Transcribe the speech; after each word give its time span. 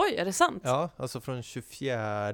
Oj, 0.00 0.14
är 0.16 0.24
det 0.24 0.32
sant? 0.32 0.62
Ja, 0.64 0.90
alltså 0.96 1.20
från 1.20 1.42
24 1.42 2.32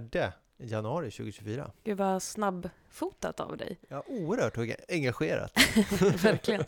januari 0.59 1.11
2024. 1.11 1.71
Gud 1.85 1.99
vad 1.99 2.23
snabbfotat 2.23 3.41
av 3.41 3.57
dig. 3.57 3.79
Ja, 3.89 4.05
oerhört 4.07 4.59
engagerat. 4.89 5.53
Verkligen. 6.23 6.65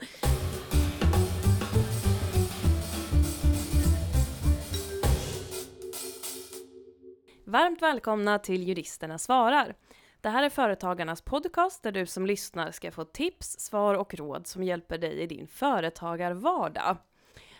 Varmt 7.45 7.83
välkomna 7.83 8.39
till 8.39 8.69
Juristerna 8.69 9.19
svarar. 9.19 9.75
Det 10.21 10.29
här 10.29 10.43
är 10.43 10.51
Företagarnas 10.51 11.23
podcast 11.23 11.83
där 11.83 11.93
du 11.93 12.07
som 12.07 12.27
lyssnar 12.27 12.71
ska 12.71 12.91
få 12.91 13.05
tips, 13.05 13.61
svar 13.61 13.95
och 13.95 14.15
råd 14.15 14.47
som 14.47 14.63
hjälper 14.63 14.99
dig 14.99 15.21
i 15.21 15.27
din 15.27 15.47
företagarvardag. 15.47 16.97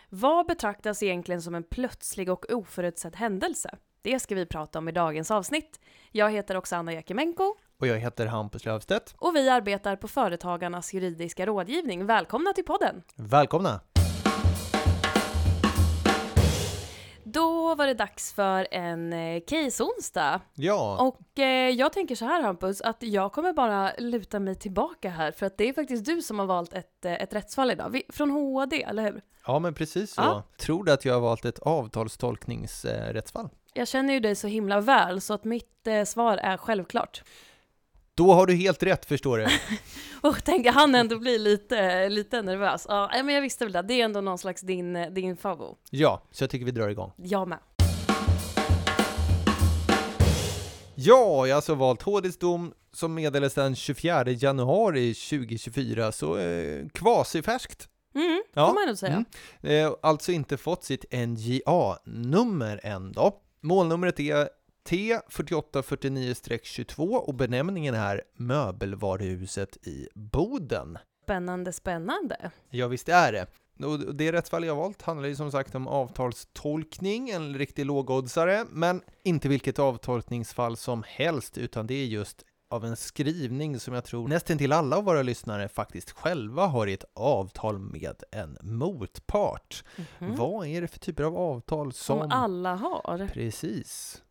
Vad 0.09 0.45
betraktas 0.45 1.03
egentligen 1.03 1.41
som 1.41 1.55
en 1.55 1.63
plötslig 1.63 2.29
och 2.29 2.51
oförutsedd 2.51 3.15
händelse? 3.15 3.69
Det 4.01 4.19
ska 4.19 4.35
vi 4.35 4.45
prata 4.45 4.79
om 4.79 4.89
i 4.89 4.91
dagens 4.91 5.31
avsnitt. 5.31 5.79
Jag 6.11 6.31
heter 6.31 6.57
Oksana 6.57 6.93
Jakimenko. 6.93 7.55
Och 7.79 7.87
jag 7.87 7.97
heter 7.99 8.25
Hampus 8.25 8.65
Löfstedt. 8.65 9.15
Och 9.17 9.35
vi 9.35 9.49
arbetar 9.49 9.95
på 9.95 10.07
Företagarnas 10.07 10.93
juridiska 10.93 11.45
rådgivning. 11.45 12.05
Välkomna 12.05 12.53
till 12.53 12.65
podden! 12.65 13.03
Välkomna! 13.15 13.79
Då 17.37 17.75
var 17.75 17.87
det 17.87 17.93
dags 17.93 18.33
för 18.33 18.67
en 18.71 19.13
eh, 19.13 19.41
case-onsdag. 19.47 20.41
Ja. 20.53 20.97
Och 21.01 21.39
eh, 21.39 21.69
jag 21.69 21.93
tänker 21.93 22.15
så 22.15 22.25
här 22.25 22.41
Hampus, 22.41 22.81
att 22.81 23.03
jag 23.03 23.31
kommer 23.31 23.53
bara 23.53 23.91
luta 23.97 24.39
mig 24.39 24.55
tillbaka 24.55 25.09
här, 25.09 25.31
för 25.31 25.45
att 25.45 25.57
det 25.57 25.69
är 25.69 25.73
faktiskt 25.73 26.05
du 26.05 26.21
som 26.21 26.39
har 26.39 26.45
valt 26.45 26.73
ett, 26.73 27.05
eh, 27.05 27.13
ett 27.13 27.33
rättsfall 27.33 27.71
idag. 27.71 27.89
Vi, 27.89 28.03
från 28.09 28.31
HD, 28.31 28.83
eller 28.83 29.03
hur? 29.03 29.21
Ja, 29.47 29.59
men 29.59 29.73
precis 29.73 30.13
så. 30.13 30.21
Ja. 30.21 30.43
Tror 30.57 30.83
du 30.83 30.91
att 30.91 31.05
jag 31.05 31.13
har 31.13 31.21
valt 31.21 31.45
ett 31.45 31.59
avtalstolkningsrättsfall? 31.59 33.49
Jag 33.73 33.87
känner 33.87 34.13
ju 34.13 34.19
dig 34.19 34.35
så 34.35 34.47
himla 34.47 34.81
väl, 34.81 35.21
så 35.21 35.33
att 35.33 35.43
mitt 35.43 35.87
eh, 35.87 36.03
svar 36.03 36.37
är 36.37 36.57
självklart. 36.57 37.23
Då 38.17 38.33
har 38.33 38.45
du 38.45 38.53
helt 38.55 38.83
rätt, 38.83 39.05
förstår 39.05 39.37
du. 39.37 39.47
Och 40.29 40.43
tänker 40.43 40.71
han 40.71 40.95
ändå 40.95 41.19
bli 41.19 41.37
lite, 41.39 42.09
lite 42.09 42.41
nervös. 42.41 42.85
Ja, 42.89 43.09
men 43.13 43.35
jag 43.35 43.41
visste 43.41 43.65
väl 43.65 43.73
det. 43.73 43.81
Det 43.81 43.93
är 44.01 44.05
ändå 44.05 44.21
någon 44.21 44.37
slags 44.37 44.61
din, 44.61 45.13
din 45.13 45.37
favo. 45.37 45.77
Ja, 45.89 46.23
så 46.31 46.43
jag 46.43 46.49
tycker 46.49 46.65
vi 46.65 46.71
drar 46.71 46.89
igång. 46.89 47.11
Jag 47.17 47.47
med. 47.47 47.57
Ja, 50.95 51.47
jag 51.47 51.53
har 51.53 51.55
alltså 51.55 51.75
valt 51.75 52.01
HDs 52.01 52.37
dom 52.37 52.73
som 52.93 53.13
meddelades 53.13 53.53
den 53.53 53.75
24 53.75 54.23
januari 54.29 55.13
2024, 55.13 56.11
så 56.11 56.37
eh, 56.37 56.87
kvasifärskt. 56.93 57.87
Mm, 58.15 58.41
Ja, 58.53 58.67
får 58.67 58.73
man 58.73 58.87
nog 58.87 58.97
säga. 58.97 59.25
Mm. 59.61 59.85
Eh, 59.85 59.93
alltså 60.01 60.31
inte 60.31 60.57
fått 60.57 60.83
sitt 60.83 61.05
NJA-nummer 61.11 62.79
än 62.83 63.11
då. 63.11 63.41
Målnumret 63.61 64.19
är 64.19 64.49
T4849-22 64.87 67.15
och 67.15 67.33
benämningen 67.33 67.95
är 67.95 68.23
Möbelvaruhuset 68.35 69.87
i 69.87 70.07
Boden. 70.13 70.97
Spännande, 71.23 71.73
spännande. 71.73 72.51
Ja, 72.69 72.87
visst 72.87 73.09
är 73.09 73.31
det. 73.31 73.47
Och 73.85 74.15
det 74.15 74.31
rättsfall 74.31 74.65
jag 74.65 74.75
valt 74.75 75.01
handlar 75.01 75.27
ju 75.27 75.35
som 75.35 75.51
sagt 75.51 75.75
om 75.75 75.87
avtalstolkning, 75.87 77.29
en 77.29 77.57
riktig 77.57 77.85
lågoddsare, 77.85 78.65
men 78.69 79.01
inte 79.23 79.49
vilket 79.49 79.79
avtolkningsfall 79.79 80.77
som 80.77 81.03
helst, 81.07 81.57
utan 81.57 81.87
det 81.87 81.93
är 81.93 82.05
just 82.05 82.43
av 82.69 82.85
en 82.85 82.95
skrivning 82.95 83.79
som 83.79 83.93
jag 83.93 84.03
tror 84.03 84.27
nästan 84.27 84.57
till 84.57 84.71
alla 84.71 84.97
av 84.97 85.03
våra 85.03 85.21
lyssnare 85.21 85.67
faktiskt 85.67 86.11
själva 86.11 86.65
har 86.65 86.87
i 86.87 86.93
ett 86.93 87.05
avtal 87.13 87.79
med 87.79 88.23
en 88.31 88.57
motpart. 88.61 89.83
Mhm. 90.19 90.35
Vad 90.35 90.67
är 90.67 90.81
det 90.81 90.87
för 90.87 90.99
typer 90.99 91.23
av 91.23 91.37
avtal 91.37 91.93
som... 91.93 92.19
Som 92.19 92.31
alla 92.31 92.75
har. 92.75 93.27
Precis. 93.33 94.21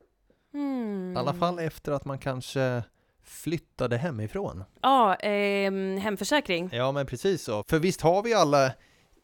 Mm. 0.56 1.12
I 1.16 1.18
alla 1.18 1.34
fall 1.34 1.58
efter 1.58 1.92
att 1.92 2.04
man 2.04 2.18
kanske 2.18 2.82
flyttade 3.24 3.96
hemifrån. 3.96 4.64
Ja, 4.82 5.14
ehm, 5.14 5.98
hemförsäkring. 5.98 6.70
Ja, 6.72 6.92
men 6.92 7.06
precis 7.06 7.42
så. 7.42 7.64
För 7.68 7.78
visst 7.78 8.00
har 8.00 8.22
vi 8.22 8.34
alla 8.34 8.72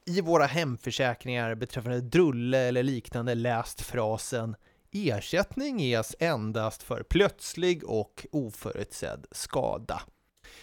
i 0.07 0.21
våra 0.21 0.47
hemförsäkringar 0.47 1.55
beträffande 1.55 2.01
drulle 2.01 2.59
eller 2.59 2.83
liknande 2.83 3.35
läst 3.35 3.81
frasen 3.81 4.57
Ersättning 4.95 5.81
ges 5.81 6.17
endast 6.19 6.83
för 6.83 7.03
plötslig 7.03 7.85
och 7.85 8.27
oförutsedd 8.33 9.27
skada. 9.31 10.03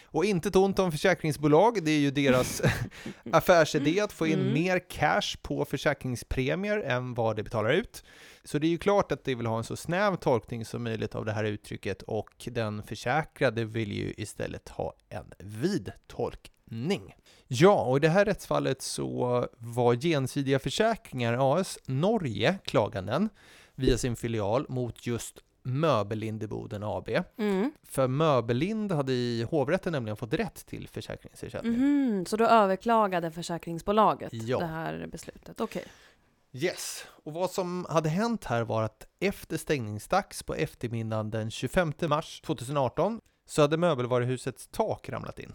Och 0.04 0.24
inte 0.24 0.48
ett 0.48 0.56
ont 0.56 0.78
om 0.78 0.92
försäkringsbolag, 0.92 1.84
det 1.84 1.90
är 1.90 1.98
ju 1.98 2.10
deras 2.10 2.62
affärsidé 3.32 4.00
att 4.00 4.12
få 4.12 4.26
in 4.26 4.40
Mm. 4.40 4.52
mer 4.52 4.78
cash 4.90 5.36
på 5.42 5.64
försäkringspremier 5.64 6.78
än 6.78 7.14
vad 7.14 7.36
det 7.36 7.42
betalar 7.42 7.72
ut. 7.72 8.04
Så 8.44 8.58
det 8.58 8.66
är 8.66 8.68
ju 8.68 8.78
klart 8.78 9.12
att 9.12 9.24
de 9.24 9.34
vill 9.34 9.46
ha 9.46 9.58
en 9.58 9.64
så 9.64 9.76
snäv 9.76 10.16
tolkning 10.16 10.64
som 10.64 10.82
möjligt 10.84 11.14
av 11.14 11.24
det 11.24 11.32
här 11.32 11.44
uttrycket 11.44 12.02
och 12.02 12.30
den 12.50 12.82
försäkrade 12.82 13.64
vill 13.64 13.92
ju 13.92 14.14
istället 14.16 14.68
ha 14.68 14.94
en 15.08 15.32
vid 15.38 15.92
tolkning. 16.06 17.14
Ja, 17.46 17.82
och 17.82 17.96
i 17.96 18.00
det 18.00 18.08
här 18.08 18.24
rättsfallet 18.24 18.82
så 18.82 19.46
var 19.58 19.94
Gensidiga 19.94 20.58
Försäkringar 20.58 21.56
AS 21.58 21.78
Norge 21.86 22.58
klaganden 22.64 23.28
via 23.74 23.98
sin 23.98 24.16
filial 24.16 24.66
mot 24.68 25.06
just 25.06 25.38
Möbelind 25.62 26.42
i 26.42 26.46
Boden 26.46 26.82
AB. 26.82 27.08
Mm. 27.36 27.72
För 27.82 28.08
Möbelind 28.08 28.92
hade 28.92 29.12
i 29.12 29.42
hovrätten 29.50 29.92
nämligen 29.92 30.16
fått 30.16 30.34
rätt 30.34 30.66
till 30.66 30.88
försäkringsersättning. 30.88 31.72
Mhm, 31.72 32.26
Så 32.26 32.36
då 32.36 32.44
överklagade 32.44 33.30
försäkringsbolaget 33.30 34.32
Ja. 34.32 34.58
det 34.58 34.66
här 34.66 35.06
beslutet? 35.12 35.60
Okej. 35.60 35.84
Yes, 36.52 37.04
och 37.24 37.32
vad 37.32 37.50
som 37.50 37.86
hade 37.88 38.08
hänt 38.08 38.44
här 38.44 38.62
var 38.64 38.82
att 38.82 39.06
efter 39.20 39.56
stängningsdags 39.56 40.42
på 40.42 40.54
eftermiddagen 40.54 41.30
den 41.30 41.50
25 41.50 41.92
mars 42.08 42.40
2018 42.40 43.20
så 43.46 43.62
hade 43.62 43.76
möbelvaruhusets 43.76 44.68
tak 44.72 45.08
ramlat 45.08 45.38
in. 45.38 45.52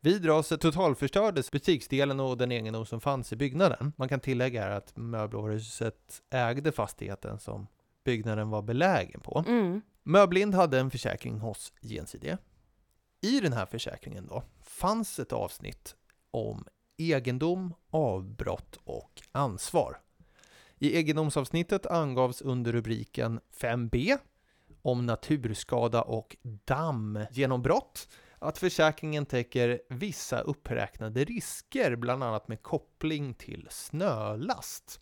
Vid 0.00 0.26
raset 0.26 0.60
totalförstördes 0.60 1.50
butiksdelen 1.50 2.20
och 2.20 2.36
den 2.38 2.52
egendom 2.52 2.86
som 2.86 3.00
fanns 3.00 3.32
i 3.32 3.36
byggnaden. 3.36 3.92
Man 3.96 4.08
kan 4.08 4.20
tillägga 4.20 4.62
här 4.62 4.70
att 4.70 4.96
möbelvaruhuset 4.96 6.22
ägde 6.30 6.72
fastigheten 6.72 7.38
som 7.38 7.66
byggnaden 8.08 8.50
var 8.50 8.62
belägen 8.62 9.20
på. 9.20 9.44
Mm. 9.48 9.80
Möblind 10.02 10.54
hade 10.54 10.78
en 10.78 10.90
försäkring 10.90 11.38
hos 11.38 11.72
Gjensidige. 11.80 12.38
I 13.20 13.40
den 13.40 13.52
här 13.52 13.66
försäkringen 13.66 14.26
då 14.26 14.42
fanns 14.62 15.18
ett 15.18 15.32
avsnitt 15.32 15.96
om 16.30 16.64
egendom, 16.96 17.74
avbrott 17.90 18.78
och 18.84 19.22
ansvar. 19.32 20.00
I 20.78 20.96
egendomsavsnittet 20.96 21.86
angavs 21.86 22.42
under 22.42 22.72
rubriken 22.72 23.40
5b 23.60 24.18
om 24.82 25.06
naturskada 25.06 26.02
och 26.02 26.36
dammgenombrott 26.64 28.08
att 28.38 28.58
försäkringen 28.58 29.26
täcker 29.26 29.80
vissa 29.88 30.40
uppräknade 30.40 31.24
risker, 31.24 31.96
bland 31.96 32.24
annat 32.24 32.48
med 32.48 32.62
koppling 32.62 33.34
till 33.34 33.66
snölast. 33.70 35.00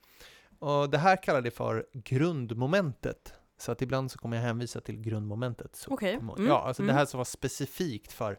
Och 0.59 0.91
det 0.91 0.99
här 0.99 1.23
kallar 1.23 1.41
det 1.43 1.51
för 1.51 1.87
grundmomentet. 1.93 3.33
Så 3.59 3.73
att 3.73 3.83
ibland 3.83 4.11
så 4.11 4.19
kommer 4.19 4.37
jag 4.37 4.45
hänvisa 4.45 4.81
till 4.81 5.01
grundmomentet. 5.01 5.85
Okej. 5.89 6.17
kommer- 6.17 6.35
Mm, 6.35 6.47
Ja, 6.47 6.63
alltså 6.63 6.83
det 6.83 6.87
mm. 6.87 6.97
här 6.97 7.07
som 7.07 7.19
var 7.19 7.25
specifikt 7.25 8.13
för 8.13 8.39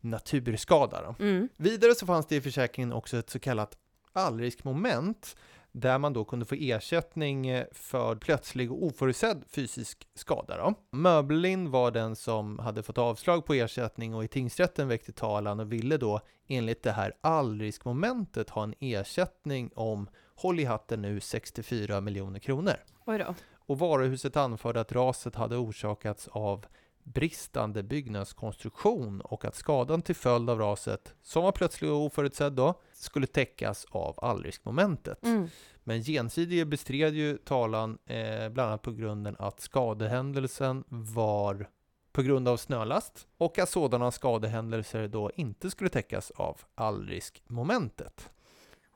naturskada. 0.00 1.14
Mm. 1.18 1.48
Vidare 1.56 1.94
så 1.94 2.06
fanns 2.06 2.26
det 2.26 2.36
i 2.36 2.40
försäkringen 2.40 2.92
också 2.92 3.16
ett 3.16 3.30
så 3.30 3.38
kallat 3.38 3.78
allriskmoment 4.12 5.36
där 5.72 5.98
man 5.98 6.12
då 6.12 6.24
kunde 6.24 6.44
få 6.46 6.54
ersättning 6.58 7.46
eh, 7.48 7.66
för 7.72 8.16
plötslig 8.16 8.72
och 8.72 8.84
oförutsedd 8.84 9.44
fysisk 9.48 10.08
skada. 10.14 10.56
Då. 10.56 10.74
Möbelin 10.98 11.70
var 11.70 11.90
den 11.90 12.16
som 12.16 12.58
hade 12.58 12.82
fått 12.82 12.98
avslag 12.98 13.44
på 13.46 13.54
ersättning 13.54 14.14
och 14.14 14.24
i 14.24 14.28
tingsrätten 14.28 14.88
väckte 14.88 15.12
talan 15.12 15.60
och 15.60 15.72
ville 15.72 15.96
då 15.96 16.20
enligt 16.48 16.82
det 16.82 16.92
här 16.92 17.12
allriskmomentet 17.20 18.50
ha 18.50 18.62
en 18.62 18.74
ersättning 18.80 19.70
om, 19.74 20.08
håll 20.36 20.60
i 20.60 20.64
hatten 20.64 21.02
nu, 21.02 21.20
64 21.20 22.00
miljoner 22.00 22.38
kronor. 22.38 22.76
Oj 23.04 23.18
då. 23.18 23.34
Och 23.66 23.78
varuhuset 23.78 24.36
anförde 24.36 24.80
att 24.80 24.92
raset 24.92 25.34
hade 25.34 25.56
orsakats 25.56 26.28
av 26.28 26.66
bristande 27.04 27.82
byggnadskonstruktion 27.82 29.20
och 29.20 29.44
att 29.44 29.54
skadan 29.54 30.02
till 30.02 30.14
följd 30.14 30.50
av 30.50 30.58
raset, 30.58 31.14
som 31.22 31.42
var 31.42 31.52
plötslig 31.52 31.90
och 31.90 31.96
oförutsedd 31.96 32.52
då, 32.52 32.74
skulle 32.92 33.26
täckas 33.26 33.86
av 33.90 34.18
allriskmomentet. 34.22 35.24
Mm. 35.24 35.48
Men 35.84 36.02
Gensidige 36.02 36.64
bestred 36.64 37.14
ju 37.14 37.38
talan 37.38 37.98
eh, 38.06 38.48
bland 38.48 38.68
annat 38.68 38.82
på 38.82 38.92
grunden 38.92 39.36
att 39.38 39.60
skadehändelsen 39.60 40.84
var 40.88 41.68
på 42.12 42.22
grund 42.22 42.48
av 42.48 42.56
snölast 42.56 43.26
och 43.38 43.58
att 43.58 43.68
sådana 43.68 44.10
skadehändelser 44.10 45.08
då 45.08 45.30
inte 45.34 45.70
skulle 45.70 45.90
täckas 45.90 46.30
av 46.30 46.60
allriskmomentet. 46.74 48.30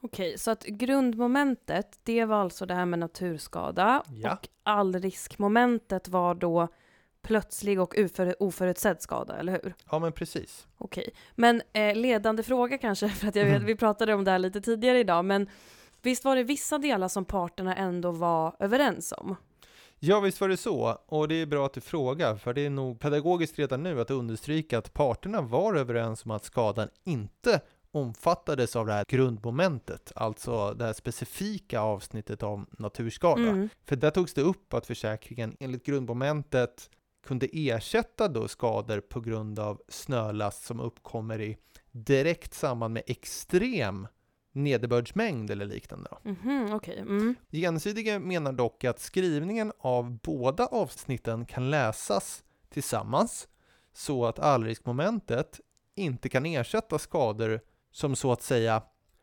Okej, 0.02 0.38
så 0.38 0.50
att 0.50 0.64
grundmomentet, 0.64 1.98
det 2.02 2.24
var 2.24 2.36
alltså 2.36 2.66
det 2.66 2.74
här 2.74 2.86
med 2.86 2.98
naturskada. 2.98 4.02
Ja. 4.22 4.32
Och 4.32 4.48
allriskmomentet 4.62 6.08
var 6.08 6.34
då 6.34 6.68
plötslig 7.22 7.80
och 7.80 7.98
oför, 7.98 8.42
oförutsedd 8.42 9.02
skada, 9.02 9.36
eller 9.38 9.52
hur? 9.52 9.74
Ja, 9.90 9.98
men 9.98 10.12
precis. 10.12 10.66
Okej. 10.78 11.10
Men 11.34 11.62
eh, 11.72 11.94
ledande 11.96 12.42
fråga 12.42 12.78
kanske, 12.78 13.08
för 13.20 13.28
att 13.28 13.36
jag 13.36 13.44
vet, 13.44 13.54
Mm. 13.54 13.66
vi 13.66 13.76
pratade 13.76 14.14
om 14.14 14.24
det 14.24 14.30
här 14.30 14.38
lite 14.38 14.60
tidigare 14.60 14.98
idag, 14.98 15.24
men 15.24 15.48
visst 16.02 16.24
var 16.24 16.36
det 16.36 16.42
vissa 16.42 16.78
delar 16.78 17.08
som 17.08 17.24
parterna 17.24 17.76
ändå 17.76 18.10
var 18.10 18.56
överens 18.58 19.12
om? 19.16 19.36
Ja, 19.98 20.20
visst 20.20 20.40
var 20.40 20.48
det 20.48 20.56
så. 20.56 20.98
Och 21.06 21.28
det 21.28 21.34
är 21.34 21.46
bra 21.46 21.66
att 21.66 21.72
du 21.74 21.80
frågar, 21.80 22.36
för 22.36 22.54
det 22.54 22.66
är 22.66 22.70
nog 22.70 23.00
pedagogiskt 23.00 23.58
redan 23.58 23.82
nu 23.82 24.00
att 24.00 24.10
understryka 24.10 24.78
att 24.78 24.92
parterna 24.94 25.40
var 25.40 25.74
överens 25.74 26.24
om 26.24 26.30
att 26.30 26.44
skadan 26.44 26.88
inte 27.04 27.60
omfattades 27.92 28.76
av 28.76 28.86
det 28.86 28.92
här 28.92 29.04
grundmomentet, 29.08 30.12
alltså 30.14 30.74
det 30.74 30.84
här 30.84 30.92
specifika 30.92 31.80
avsnittet 31.80 32.42
om 32.42 32.66
naturskada. 32.70 33.42
Mm. 33.42 33.68
För 33.84 33.96
där 33.96 34.10
togs 34.10 34.34
det 34.34 34.42
upp 34.42 34.74
att 34.74 34.86
försäkringen 34.86 35.56
enligt 35.60 35.86
grundmomentet 35.86 36.90
kunde 37.26 37.48
ersätta 37.52 38.28
då 38.28 38.48
skador 38.48 39.00
på 39.00 39.20
grund 39.20 39.58
av 39.58 39.82
snölast 39.88 40.64
som 40.64 40.80
uppkommer 40.80 41.40
i 41.40 41.56
direkt 41.90 42.54
samband 42.54 42.94
med 42.94 43.02
extrem 43.06 44.06
nederbördsmängd 44.52 45.50
eller 45.50 45.66
liknande. 45.66 46.10
Mhm, 46.22 46.72
okej. 46.72 46.98
Mm. 46.98 47.34
Gensidige 47.50 48.18
menar 48.18 48.52
dock 48.52 48.84
att 48.84 49.00
skrivningen 49.00 49.72
av 49.78 50.18
båda 50.18 50.66
avsnitten 50.66 51.46
kan 51.46 51.70
läsas 51.70 52.44
tillsammans 52.68 53.48
så 53.92 54.26
att 54.26 54.38
allriskmomentet 54.38 55.60
inte 55.94 56.28
kan 56.28 56.46
ersätta 56.46 56.98
skador 56.98 57.60
som 57.92 58.16
så 58.16 58.32
att 58.32 58.42
säga 58.42 58.82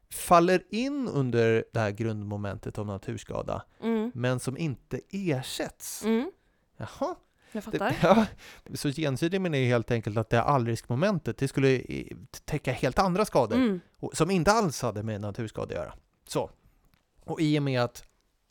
faller 0.10 0.64
in 0.70 1.08
under 1.08 1.64
det 1.74 1.80
här 1.80 1.92
grundmomentet 1.92 2.78
om 2.78 2.88
naturskada 2.88 3.64
Mm. 3.82 4.12
men 4.14 4.40
som 4.40 4.58
inte 4.58 5.00
ersätts. 5.12 6.04
Mm. 6.04 6.32
Jaha, 6.78 7.16
Jag 7.52 7.64
det, 7.64 7.80
fattar. 7.80 7.96
ja, 8.02 8.26
så 8.76 8.90
gensidig 8.92 9.42
menar 9.42 9.58
ju 9.58 9.66
helt 9.66 9.92
enkelt 9.92 10.18
att 10.18 10.30
det 10.30 10.42
allriskmomentet 10.42 11.38
det 11.38 11.48
skulle 11.48 11.82
täcka 12.46 12.72
helt 12.72 13.00
andra 13.00 13.26
skador 13.26 13.56
Mm. 13.56 13.80
som 14.14 14.32
inte 14.32 14.52
alls 14.52 14.82
hade 14.82 15.04
med 15.04 15.22
naturskada 15.22 15.66
att 15.66 15.72
göra. 15.72 15.94
Så. 16.28 16.50
Och 17.26 17.42
i 17.42 17.60
och 17.60 17.64
med 17.64 17.82
att 17.82 18.04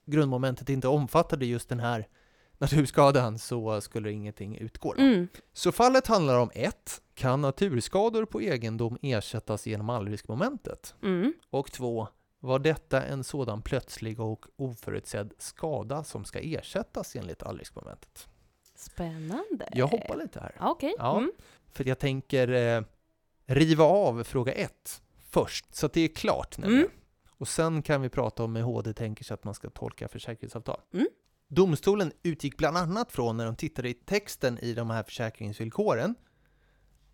grundmomentet 0.06 0.68
inte 0.68 0.88
omfattade 0.88 1.46
just 1.46 1.68
den 1.68 1.80
här 1.80 2.08
naturskadan 2.58 3.38
så 3.38 3.80
skulle 3.80 4.12
ingenting 4.12 4.56
utgå. 4.56 4.94
Mm. 4.98 5.28
Så 5.52 5.72
fallet 5.72 6.06
handlar 6.06 6.38
om 6.38 6.50
ett, 6.54 7.02
Kan 7.14 7.40
naturskador 7.40 8.24
på 8.24 8.40
egendom 8.42 8.98
ersättas 9.02 9.66
genom 9.66 9.90
allriskmomentet? 9.90 10.94
Mm. 11.02 11.32
Och 11.50 11.72
två, 11.72 12.08
Var 12.40 12.58
detta 12.58 13.02
en 13.02 13.24
sådan 13.24 13.62
plötslig 13.62 14.20
och 14.20 14.46
oförutsedd 14.56 15.32
skada 15.38 16.04
som 16.04 16.24
ska 16.24 16.38
ersättas 16.40 17.16
enligt 17.16 17.42
allriskmomentet? 17.42 18.28
Spännande. 18.74 19.68
Jag 19.72 19.86
hoppar 19.86 20.16
lite 20.16 20.40
här. 20.40 20.56
Ja, 20.58 20.70
Okej. 20.70 20.94
Ja. 20.98 21.18
Mm. 21.18 21.32
För 21.72 21.84
jag 21.88 21.98
tänker 21.98 22.48
eh, 22.48 22.82
riva 23.46 23.84
av 23.84 24.24
fråga 24.24 24.52
ett 24.52 25.02
först, 25.30 25.74
så 25.74 25.86
att 25.86 25.92
det 25.92 26.00
är 26.00 26.08
klart. 26.08 26.58
nämligen. 26.58 26.84
Mm. 26.84 26.92
Och 27.38 27.48
sen 27.48 27.82
kan 27.82 28.02
vi 28.02 28.08
prata 28.08 28.44
om 28.44 28.56
hur 28.56 28.62
HD 28.62 28.92
tänker 28.92 29.24
sig 29.24 29.34
att 29.34 29.44
man 29.44 29.54
ska 29.54 29.70
tolka 29.70 30.08
försäkringsavtal. 30.08 30.80
Mm. 30.92 31.06
Domstolen 31.48 32.12
utgick 32.22 32.56
bland 32.56 32.76
annat 32.76 33.12
från, 33.12 33.36
när 33.36 33.44
de 33.44 33.56
tittade 33.56 33.88
i 33.88 33.94
texten 33.94 34.58
i 34.58 34.74
de 34.74 34.90
här 34.90 35.02
försäkringsvillkoren, 35.02 36.14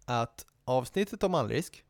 att 0.05 0.47
avsnittet 0.65 1.23
om 1.23 1.35
allrisk 1.35 1.85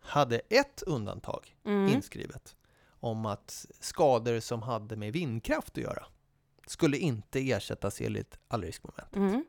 hade 0.00 0.38
ett 0.38 0.82
undantag 0.82 1.56
Mm. 1.64 1.88
inskrivet 1.88 2.56
om 3.00 3.26
att 3.26 3.66
skador 3.80 4.40
som 4.40 4.62
hade 4.62 4.96
med 4.96 5.12
vindkraft 5.12 5.68
att 5.68 5.84
göra 5.84 6.06
skulle 6.66 6.96
inte 6.96 7.50
ersättas 7.50 8.00
enligt 8.00 8.38
allriskmomentet. 8.48 9.16
Mm. 9.16 9.44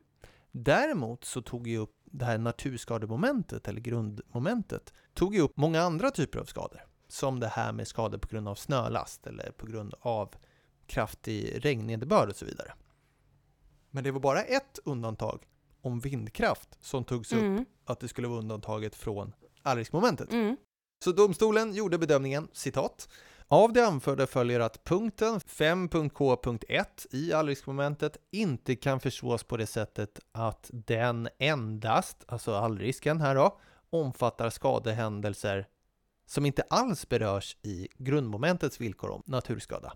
Däremot 0.50 1.24
så 1.24 1.42
tog 1.42 1.68
ju 1.68 1.78
upp 1.78 1.96
det 2.04 2.24
här 2.24 2.38
naturskademomentet, 2.38 3.68
eller 3.68 3.80
grundmomentet, 3.80 4.92
tog 5.14 5.34
ju 5.34 5.40
upp 5.40 5.56
många 5.56 5.82
andra 5.82 6.10
typer 6.10 6.38
av 6.38 6.44
skador. 6.44 6.86
Som 7.08 7.40
det 7.40 7.48
här 7.48 7.72
med 7.72 7.88
skador 7.88 8.18
på 8.18 8.28
grund 8.28 8.48
av 8.48 8.54
snölast 8.54 9.26
eller 9.26 9.50
på 9.50 9.66
grund 9.66 9.94
av 10.00 10.34
kraftig 10.90 11.64
regnnederbörd 11.64 12.28
och 12.28 12.36
så 12.36 12.44
vidare. 12.44 12.72
Men 13.90 14.04
det 14.04 14.10
var 14.10 14.20
bara 14.20 14.42
ett 14.42 14.78
undantag 14.84 15.42
om 15.82 16.00
vindkraft 16.00 16.78
som 16.80 17.04
togs 17.04 17.32
upp 17.32 17.38
Mm. 17.42 17.64
att 17.84 18.00
det 18.00 18.08
skulle 18.08 18.28
vara 18.28 18.38
undantaget 18.38 18.94
från 18.94 19.32
allriskmomentet. 19.62 20.32
Mm. 20.32 20.56
Så 21.04 21.12
domstolen 21.12 21.74
gjorde 21.74 21.98
bedömningen, 21.98 22.48
citat, 22.52 23.08
av 23.48 23.72
det 23.72 23.86
anförda 23.86 24.26
följer 24.26 24.60
att 24.60 24.84
punkten 24.84 25.40
5.k.1 25.40 27.06
i 27.10 27.32
allriskmomentet 27.32 28.16
inte 28.30 28.76
kan 28.76 29.00
förstås 29.00 29.44
på 29.44 29.56
det 29.56 29.66
sättet 29.66 30.20
att 30.32 30.70
den 30.72 31.28
endast, 31.38 32.24
alltså 32.28 32.54
allrisken 32.54 33.20
här 33.20 33.34
då, 33.34 33.58
omfattar 33.90 34.50
skadehändelser 34.50 35.66
som 36.26 36.46
inte 36.46 36.62
alls 36.70 37.08
berörs 37.08 37.56
i 37.62 37.88
grundmomentets 37.96 38.80
villkor 38.80 39.10
om 39.10 39.22
naturskada. 39.26 39.92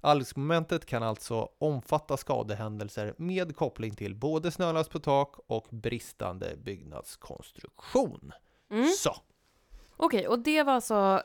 Allriskmomentet 0.00 0.86
kan 0.86 1.02
alltså 1.02 1.48
omfatta 1.58 2.16
skadehändelser 2.16 3.14
med 3.16 3.56
koppling 3.56 3.94
till 3.96 4.14
både 4.14 4.50
snölast 4.50 4.90
på 4.90 4.98
tak 4.98 5.34
och 5.46 5.66
bristande 5.70 6.56
byggnadskonstruktion. 6.64 8.32
Mm. 8.70 8.86
Så, 8.88 9.16
Okej, 9.96 10.28
och 10.28 10.38
det 10.38 10.62
var 10.62 10.72
alltså 10.72 11.22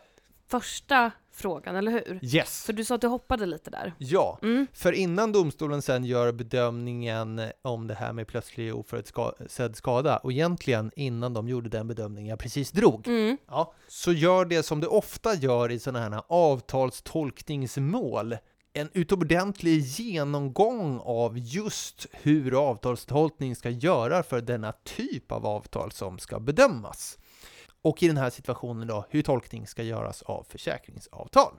första 0.48 1.12
frågan, 1.32 1.76
eller 1.76 1.92
hur? 1.92 2.20
yes! 2.22 2.64
För 2.66 2.74
du 2.74 2.86
sa 2.86 2.96
att 2.96 3.02
du 3.02 3.08
hoppade 3.08 3.46
lite 3.46 3.70
där. 3.72 3.94
Ja, 3.98 4.40
Mm. 4.42 4.68
för 4.74 4.92
innan 4.94 5.32
domstolen 5.32 5.82
sen 5.82 6.06
gör 6.06 6.32
bedömningen 6.32 7.42
om 7.62 7.88
det 7.88 7.94
här 7.94 8.14
med 8.14 8.28
plötslig 8.28 8.76
oförutsedd 8.76 9.76
skada, 9.76 10.18
och 10.18 10.32
egentligen 10.32 10.92
innan 10.96 11.34
de 11.34 11.48
gjorde 11.48 11.70
den 11.70 11.88
bedömningen 11.88 12.30
jag 12.30 12.40
precis 12.40 12.72
drog, 12.72 13.08
Mm. 13.08 13.38
ja, 13.48 13.74
så 13.88 14.12
gör 14.12 14.46
det 14.46 14.64
som 14.64 14.80
det 14.80 14.88
ofta 14.88 15.34
gör 15.36 15.72
i 15.72 15.80
sådana 15.80 16.10
här 16.16 16.24
avtalstolkningsmål, 16.28 18.38
en 18.74 18.90
utomordentlig 18.94 19.80
genomgång 19.80 21.00
av 21.04 21.38
just 21.38 22.08
hur 22.12 22.70
avtalstolkning 22.70 23.56
ska 23.56 23.70
göra 23.70 24.24
för 24.24 24.42
denna 24.42 24.72
typ 24.72 25.32
av 25.32 25.46
avtal 25.46 25.92
som 25.92 26.20
ska 26.20 26.40
bedömas. 26.40 27.18
Och 27.82 28.04
i 28.04 28.08
den 28.08 28.18
här 28.18 28.30
situationen 28.30 28.88
då, 28.88 29.06
hur 29.10 29.22
tolkning 29.22 29.68
ska 29.68 29.84
göras 29.84 30.22
av 30.22 30.46
försäkringsavtal. 30.50 31.54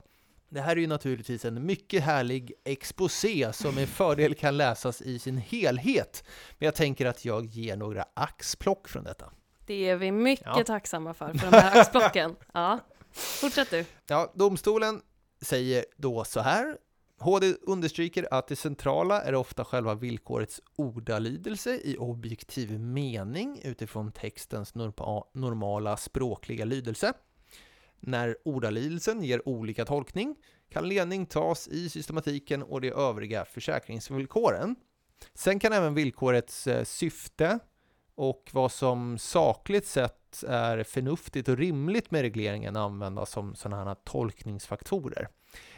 Det 0.49 0.61
här 0.61 0.77
är 0.77 0.81
ju 0.81 0.87
naturligtvis 0.87 1.45
en 1.45 1.67
mycket 1.67 2.03
härlig 2.03 2.53
exposé 2.65 3.53
som 3.53 3.75
med 3.75 3.89
fördel 3.89 4.35
kan 4.35 4.57
läsas 4.57 5.03
i 5.03 5.19
sin 5.19 5.37
helhet. 5.37 6.25
Men 6.59 6.67
jag 6.67 6.75
tänker 6.75 7.07
att 7.07 7.25
jag 7.25 7.45
ger 7.47 7.77
några 7.77 8.05
axplock 8.15 8.89
från 8.89 9.05
detta. 9.05 9.31
Det 9.67 9.89
är 9.89 9.97
vi 9.97 10.13
mycket 10.13 10.47
Ja. 10.47 10.65
tacksamma 10.65 11.15
för, 11.15 11.27
för 11.35 11.51
de 11.51 11.57
här 11.57 11.81
axplocken. 11.81 12.37
Ja. 12.55 12.79
Fortsätt 13.13 13.71
du. 13.71 13.85
Ja, 14.07 14.33
domstolen 14.35 15.01
säger 15.41 15.85
då 15.97 16.25
så 16.25 16.41
här. 16.41 16.77
HD 17.25 17.55
understryker 17.63 18.29
att 18.31 18.47
det 18.47 18.57
centrala 18.57 19.23
är 19.23 19.35
ofta 19.35 19.65
själva 19.65 19.95
villkorets 19.95 20.61
ordalydelse 20.77 21.81
i 21.85 21.97
objektiv 21.99 22.81
mening 22.81 23.61
utifrån 23.65 24.13
textens 24.13 24.75
normala 25.33 25.97
språkliga 25.97 26.65
lydelse. 26.65 27.13
När 28.01 28.37
ordalydelsen 28.45 29.23
ger 29.23 29.49
olika 29.49 29.85
tolkning 29.85 30.37
kan 30.71 30.89
ledning 30.89 31.27
tas 31.27 31.69
i 31.69 31.89
systematiken 31.89 32.63
och 32.63 32.81
de 32.81 32.91
övriga 32.91 33.45
försäkringsvillkoren. 33.45 34.77
Sen 35.35 35.59
kan 35.59 35.73
även 35.73 35.95
villkorets 35.95 36.67
eh, 36.67 36.85
syfte 36.85 37.59
och 38.15 38.51
vad 38.53 38.73
som 38.73 39.19
sakligt 39.19 39.87
sett 39.87 40.43
är 40.49 40.83
förnuftigt 40.83 41.49
och 41.49 41.57
rimligt 41.57 42.11
med 42.11 42.23
regleringen 42.23 42.77
användas 42.77 43.31
som 43.31 43.55
sådana 43.55 43.85
här 43.85 43.97
tolkningsfaktorer. 44.05 45.29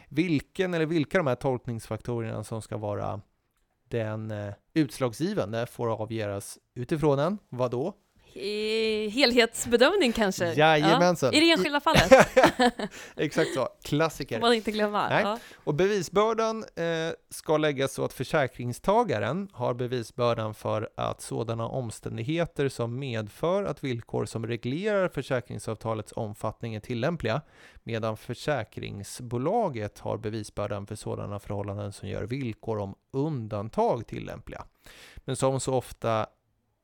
Vilken 0.09 0.73
eller 0.73 0.85
vilka 0.85 1.17
de 1.17 1.27
här 1.27 1.35
tolkningsfaktorerna 1.35 2.43
som 2.43 2.61
ska 2.61 2.77
vara 2.77 3.21
den 3.89 4.31
eh, 4.31 4.53
utslagsgivande 4.73 5.65
får 5.65 5.89
avgöras 6.01 6.59
utifrån 6.75 7.19
en, 7.19 7.37
vad 7.49 7.71
då? 7.71 7.93
I 8.37 9.09
helhetsbedömning 9.09 10.11
kanske? 10.11 10.53
Jajamensan. 10.53 11.29
Ja. 11.33 11.37
I 11.37 11.45
det 11.45 11.51
enskilda 11.51 11.79
fallet, 11.79 12.11
Exakt 13.15 13.53
så, 13.53 13.69
klassiker. 13.83 14.39
man 14.39 14.53
inte 14.53 14.71
glömma. 14.71 15.09
Nej. 15.09 15.23
Ja. 15.23 15.39
Och 15.55 15.73
bevisbördan 15.73 16.63
eh, 16.75 17.13
ska 17.29 17.57
läggas 17.57 17.93
så 17.93 18.05
att 18.05 18.13
försäkringstagaren 18.13 19.49
har 19.53 19.73
bevisbördan 19.73 20.53
för 20.53 20.89
att 20.97 21.21
sådana 21.21 21.67
omständigheter 21.67 22.69
som 22.69 22.99
medför 22.99 23.63
att 23.63 23.83
villkor 23.83 24.25
som 24.25 24.47
reglerar 24.47 25.07
försäkringsavtalets 25.07 26.13
omfattning 26.15 26.75
är 26.75 26.79
tillämpliga, 26.79 27.41
medan 27.83 28.17
försäkringsbolaget 28.17 29.99
har 29.99 30.17
bevisbördan 30.17 30.87
för 30.87 30.95
sådana 30.95 31.39
förhållanden 31.39 31.93
som 31.93 32.09
gör 32.09 32.23
villkor 32.23 32.79
om 32.79 32.95
undantag 33.11 34.07
tillämpliga. 34.07 34.65
Men 35.17 35.35
som 35.35 35.59
så 35.59 35.73
ofta 35.73 36.27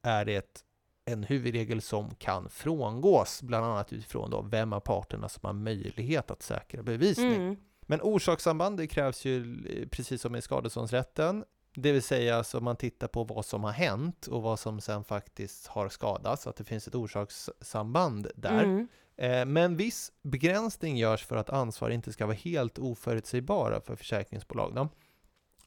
är 0.04 0.26
det 0.26 0.64
en 1.06 1.24
huvudregel 1.24 1.82
som 1.82 2.16
kan 2.16 2.50
frångås, 2.50 3.42
bland 3.42 3.66
annat 3.66 3.94
utifrån 3.94 4.30
då 4.30 4.42
vem 4.42 4.74
av 4.74 4.80
parterna 4.80 5.30
som 5.30 5.42
har 5.46 5.54
möjlighet 5.54 6.32
att 6.32 6.44
säkra 6.44 6.84
bevisning. 6.84 7.36
Mm. 7.36 7.56
Men 7.82 8.02
orsakssamband, 8.02 8.78
det 8.78 8.88
krävs 8.88 9.26
ju 9.26 9.66
eh, 9.66 9.88
precis 9.88 10.22
som 10.22 10.36
i 10.36 10.42
skadeståndsrätten. 10.42 11.44
Det 11.76 11.92
vill 11.92 12.04
säga, 12.04 12.38
alltså 12.38 12.60
man 12.60 12.76
tittar 12.76 13.08
på 13.08 13.24
vad 13.24 13.46
som 13.46 13.64
har 13.64 13.72
hänt 13.72 14.28
och 14.28 14.42
vad 14.42 14.60
som 14.60 14.82
sen 14.82 15.04
faktiskt 15.04 15.68
har 15.68 15.90
skadats, 15.90 16.48
att 16.48 16.56
det 16.56 16.64
finns 16.64 16.88
ett 16.88 16.96
orsakssamband 16.96 18.28
där. 18.36 18.64
Mm. 18.64 18.88
Eh, 19.18 19.46
Men 19.46 19.78
viss 19.78 20.12
begränsning 20.22 20.98
görs 20.98 21.26
för 21.26 21.36
att 21.36 21.50
ansvar 21.50 21.90
inte 21.90 22.14
ska 22.14 22.26
vara 22.26 22.36
helt 22.36 22.80
oförutsägbara 22.80 23.82
för 23.82 23.96
försäkringsbolag. 23.96 24.76
Då. 24.76 24.90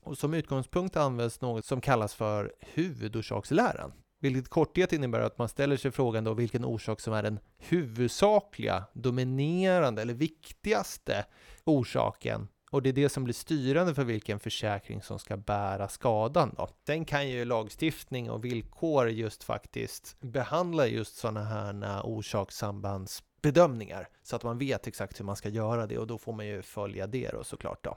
Och 0.00 0.18
som 0.18 0.34
utgångspunkt 0.34 0.96
används 0.96 1.40
något 1.40 1.64
som 1.64 1.80
kallas 1.80 2.14
för 2.14 2.52
huvudorsaksläran. 2.60 3.92
Vilket 4.26 4.48
korthet 4.48 4.92
innebär 4.92 5.20
att 5.20 5.38
man 5.38 5.48
ställer 5.48 5.76
sig 5.76 5.90
frågan 5.90 6.24
då 6.24 6.34
vilken 6.34 6.64
orsak 6.64 7.00
som 7.00 7.12
är 7.12 7.22
den 7.22 7.38
huvudsakliga, 7.58 8.84
dominerande 8.92 10.02
eller 10.02 10.14
viktigaste 10.14 11.24
orsaken 11.64 12.48
och 12.70 12.82
det 12.82 12.88
är 12.88 12.92
det 12.92 13.08
som 13.08 13.24
blir 13.24 13.34
styrande 13.34 13.94
för 13.94 14.04
vilken 14.04 14.40
försäkring 14.40 15.02
som 15.02 15.18
ska 15.18 15.36
bära 15.36 15.88
skadan. 15.88 16.54
Då. 16.56 16.68
Sen 16.86 17.04
kan 17.04 17.28
ju 17.28 17.44
lagstiftning 17.44 18.30
och 18.30 18.44
villkor 18.44 19.08
just 19.08 19.44
faktiskt 19.44 20.16
behandla 20.20 20.86
just 20.86 21.16
sådana 21.16 21.44
här 21.44 21.84
äh, 21.84 22.00
orsakssambandsbedömningar 22.04 24.08
så 24.22 24.36
att 24.36 24.42
man 24.42 24.58
vet 24.58 24.86
exakt 24.86 25.20
hur 25.20 25.24
man 25.24 25.36
ska 25.36 25.48
göra 25.48 25.86
det 25.86 25.98
och 25.98 26.06
då 26.06 26.18
får 26.18 26.32
man 26.32 26.46
ju 26.46 26.62
följa 26.62 27.06
det 27.06 27.30
då 27.30 27.44
såklart. 27.44 27.84
Då. 27.84 27.96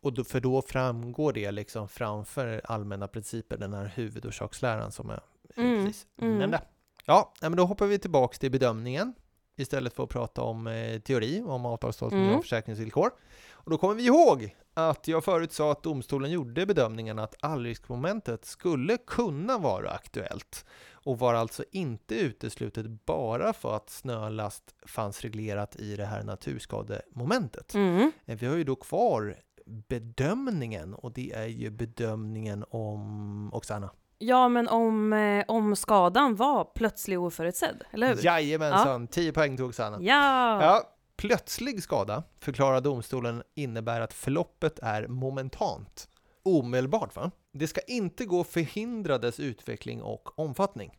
Och 0.00 0.12
då, 0.12 0.24
för 0.24 0.40
då 0.40 0.62
framgår 0.62 1.32
det 1.32 1.50
liksom 1.50 1.88
framför 1.88 2.60
allmänna 2.64 3.08
principer, 3.08 3.56
den 3.56 3.74
här 3.74 3.92
huvudorsaksläran 3.94 4.92
som 4.92 5.10
jag 5.10 5.20
Mm, 5.56 5.86
precis 5.86 6.06
mm. 6.20 6.38
nämnde. 6.38 6.60
Ja, 7.06 7.32
men 7.40 7.56
då 7.56 7.64
hoppar 7.64 7.86
vi 7.86 7.98
tillbaks 7.98 8.38
till 8.38 8.50
bedömningen 8.50 9.14
istället 9.56 9.94
för 9.94 10.02
att 10.04 10.08
prata 10.10 10.42
om 10.42 10.66
eh, 10.66 10.98
teori, 11.00 11.42
om 11.46 11.66
avtalstolkning 11.66 12.22
Mm. 12.22 12.36
och 12.36 12.42
försäkringsvillkor. 12.42 13.10
Och 13.52 13.70
då 13.70 13.78
kommer 13.78 13.94
vi 13.94 14.06
ihåg 14.06 14.56
att 14.74 15.08
jag 15.08 15.24
förut 15.24 15.52
sa 15.52 15.72
att 15.72 15.82
domstolen 15.82 16.30
gjorde 16.30 16.66
bedömningen 16.66 17.18
att 17.18 17.34
allriskmomentet 17.40 18.44
skulle 18.44 18.96
kunna 18.96 19.58
vara 19.58 19.90
aktuellt 19.90 20.64
och 20.92 21.18
var 21.18 21.34
alltså 21.34 21.64
inte 21.72 22.14
uteslutet 22.14 22.86
bara 23.06 23.52
för 23.52 23.76
att 23.76 23.90
snölast 23.90 24.74
fanns 24.86 25.20
reglerat 25.20 25.76
i 25.76 25.96
det 25.96 26.04
här 26.06 26.22
naturskademomentet. 26.22 27.74
Mm. 27.74 28.12
Eh, 28.24 28.36
Vi 28.38 28.46
har 28.46 28.56
ju 28.56 28.64
då 28.64 28.76
kvar 28.76 29.36
bedömningen 29.66 30.94
och 30.94 31.12
det 31.12 31.32
är 31.32 31.46
ju 31.46 31.70
bedömningen 31.70 32.64
om 32.70 33.50
Oksana. 33.54 33.90
Ja, 34.18 34.48
men 34.48 34.68
om, 34.68 35.12
eh, 35.12 35.44
om 35.48 35.76
skadan 35.76 36.36
var 36.36 36.64
plötslig 36.64 37.18
och 37.20 37.24
oförutsedd, 37.26 37.82
eller 37.90 38.14
hur? 38.14 38.24
Jajamensan, 38.24 39.08
10 39.08 39.32
poäng 39.32 39.56
till 39.56 39.64
Oksana. 39.64 39.96
Ja! 40.00 40.62
Ja, 40.64 40.82
plötslig 41.16 41.82
skada, 41.82 42.22
förklarar 42.40 42.80
domstolen, 42.80 43.42
innebär 43.54 44.00
att 44.00 44.12
förloppet 44.12 44.78
är 44.78 45.06
momentant. 45.06 46.08
Omedelbart 46.42 47.16
va? 47.16 47.30
Det 47.52 47.66
ska 47.66 47.80
inte 47.80 48.24
gå 48.24 48.40
att 48.40 48.48
förhindra 48.48 49.18
dess 49.18 49.40
utveckling 49.40 50.02
och 50.02 50.38
omfattning. 50.38 50.98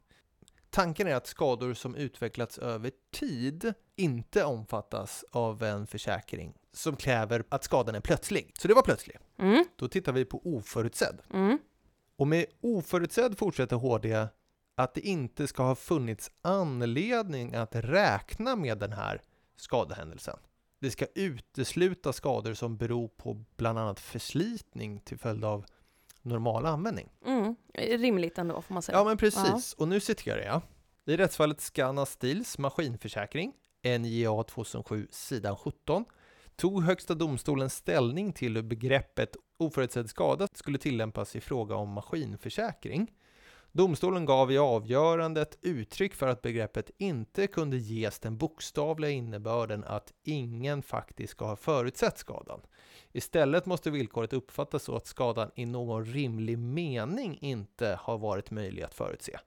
Tanken 0.69 1.07
är 1.07 1.15
att 1.15 1.27
skador 1.27 1.73
som 1.73 1.95
utvecklats 1.95 2.57
över 2.57 2.91
tid 3.13 3.73
inte 3.95 4.43
omfattas 4.43 5.25
av 5.31 5.63
en 5.63 5.87
försäkring 5.87 6.53
som 6.73 6.95
kräver 6.95 7.43
att 7.49 7.63
skadan 7.63 7.95
är 7.95 7.99
plötslig. 7.99 8.51
Så 8.59 8.67
det 8.67 8.73
var 8.73 8.81
plötslig. 8.81 9.17
Mm, 9.39 9.65
Då 9.75 9.87
tittar 9.87 10.11
vi 10.11 10.25
på 10.25 10.41
oförutsedd. 10.45 11.21
mm, 11.33 11.57
Och 12.17 12.27
med 12.27 12.45
oförutsedd 12.61 13.37
fortsätter 13.37 13.75
HD 13.75 14.27
att 14.75 14.93
det 14.93 15.01
inte 15.01 15.47
ska 15.47 15.63
ha 15.63 15.75
funnits 15.75 16.31
anledning 16.41 17.55
att 17.55 17.75
räkna 17.75 18.55
med 18.55 18.77
den 18.77 18.91
här 18.91 19.21
skadehändelsen. 19.55 20.37
Det 20.79 20.91
ska 20.91 21.05
utesluta 21.15 22.13
skador 22.13 22.53
som 22.53 22.77
beror 22.77 23.07
på 23.07 23.43
bland 23.57 23.79
annat 23.79 23.99
förslitning 23.99 24.99
till 24.99 25.17
följd 25.17 25.45
av 25.45 25.65
normal 26.21 26.65
användning. 26.65 27.09
mm. 27.25 27.55
Rimligt 27.73 28.37
ändå, 28.37 28.61
får 28.61 28.73
man 28.73 28.83
säga. 28.83 28.97
Ja, 28.97 29.03
men 29.03 29.17
precis. 29.17 29.73
Och 29.73 29.87
nu 29.87 29.99
citerar 29.99 30.41
jag. 30.41 30.61
I 31.05 31.17
rättsfallet 31.17 31.61
Scanna 31.61 32.05
Stils 32.05 32.57
maskinförsäkring, 32.57 33.53
NJA 33.99 34.43
2007, 34.43 35.07
sidan 35.11 35.55
17, 35.55 36.05
tog 36.55 36.83
Högsta 36.83 37.13
domstolen 37.13 37.69
ställning 37.69 38.33
till 38.33 38.55
hur 38.55 38.63
begreppet 38.63 39.35
oförutsedd 39.57 40.09
skada 40.09 40.47
skulle 40.53 40.77
tillämpas 40.77 41.35
i 41.35 41.41
fråga 41.41 41.75
om 41.75 41.89
maskinförsäkring. 41.89 43.11
Domstolen 43.71 44.25
gav 44.25 44.51
i 44.51 44.57
avgörandet 44.57 45.57
uttryck 45.61 46.15
för 46.15 46.27
att 46.27 46.41
begreppet 46.41 46.91
inte 46.97 47.47
kunde 47.47 47.77
ges 47.77 48.19
den 48.19 48.37
bokstavliga 48.37 49.11
innebörden 49.11 49.83
att 49.83 50.13
ingen 50.23 50.81
faktiskt 50.81 51.31
ska 51.31 51.45
ha 51.45 51.55
förutsett 51.55 52.17
skadan. 52.17 52.61
Istället 53.11 53.65
måste 53.65 53.91
villkoret 53.91 54.33
uppfattas 54.33 54.83
så 54.83 54.95
att 54.95 55.07
skadan 55.07 55.51
i 55.55 55.65
någon 55.65 56.05
rimlig 56.05 56.57
mening 56.57 57.37
inte 57.41 57.99
har 58.01 58.17
varit 58.17 58.51
möjlig 58.51 58.83
att 58.83 58.93
förutse. 58.93 59.37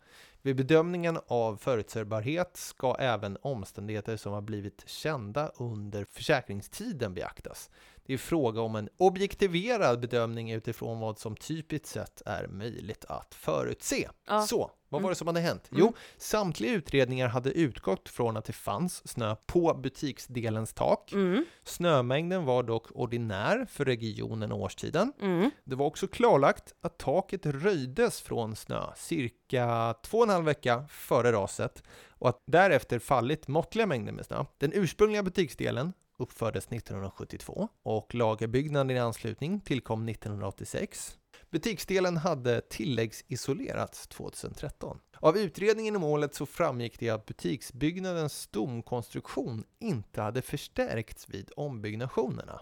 Vid 0.42 0.56
bedömningen 0.56 1.18
av 1.26 1.56
förutsägbarhet 1.56 2.56
ska 2.56 2.94
även 2.94 3.38
omständigheter 3.42 4.16
som 4.16 4.32
har 4.32 4.40
blivit 4.40 4.88
kända 4.88 5.48
under 5.48 6.04
försäkringstiden 6.04 7.14
beaktas. 7.14 7.70
Det 8.08 8.14
är 8.14 8.18
fråga 8.18 8.60
om 8.60 8.76
en 8.76 8.88
objektiverad 8.96 10.00
bedömning 10.00 10.50
utifrån 10.52 11.00
vad 11.00 11.18
som 11.18 11.36
typiskt 11.36 11.86
sett 11.86 12.22
är 12.26 12.46
möjligt 12.46 13.04
att 13.08 13.34
förutse. 13.34 14.08
Ja. 14.28 14.42
Så, 14.42 14.58
vad 14.88 15.02
var 15.02 15.08
Mm. 15.08 15.10
det 15.10 15.14
som 15.14 15.26
hade 15.26 15.40
hänt? 15.40 15.68
Mm. 15.70 15.80
Jo, 15.80 15.92
samtliga 16.16 16.72
utredningar 16.72 17.28
hade 17.28 17.50
utgått 17.50 18.08
från 18.08 18.36
att 18.36 18.44
det 18.44 18.52
fanns 18.52 19.08
snö 19.08 19.36
på 19.46 19.74
butiksdelens 19.74 20.72
tak. 20.74 21.12
Mm, 21.12 21.44
Snömängden 21.64 22.44
var 22.44 22.62
dock 22.62 22.86
ordinär 22.90 23.66
för 23.70 23.84
regionen 23.84 24.52
och 24.52 24.58
årstiden. 24.60 25.12
mm, 25.20 25.50
Det 25.64 25.74
var 25.76 25.86
också 25.86 26.06
klarlagt 26.08 26.74
att 26.80 26.98
taket 26.98 27.46
röjdes 27.46 28.20
från 28.20 28.56
snö 28.56 28.82
cirka 28.96 29.94
två 30.04 30.18
och 30.18 30.24
en 30.24 30.30
halv 30.30 30.44
vecka 30.44 30.84
före 30.90 31.32
raset 31.32 31.82
och 32.08 32.28
att 32.28 32.42
därefter 32.46 32.98
fallit 32.98 33.48
måttliga 33.48 33.86
mängder 33.86 34.12
med 34.12 34.26
snö. 34.26 34.44
Den 34.58 34.72
ursprungliga 34.74 35.22
butiksdelen 35.22 35.92
uppfördes 36.18 36.66
1972 36.66 37.68
och 37.82 38.14
lagerbyggnaden 38.14 38.96
i 38.96 38.98
anslutning 38.98 39.60
tillkom 39.60 40.08
1986. 40.08 41.18
Butiksdelen 41.50 42.16
hade 42.16 42.60
tilläggsisolerats 42.60 44.08
2013. 44.08 44.98
Av 45.20 45.38
utredningen 45.38 45.96
i 45.96 45.98
målet 45.98 46.34
så 46.34 46.46
framgick 46.46 46.98
det 46.98 47.10
att 47.10 47.26
butiksbyggnadens 47.26 48.40
stomkonstruktion 48.40 49.64
inte 49.78 50.20
hade 50.20 50.42
förstärkts 50.42 51.28
vid 51.28 51.50
ombyggnationerna. 51.56 52.60